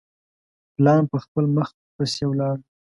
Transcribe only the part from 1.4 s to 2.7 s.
مخ پسي ولاړ.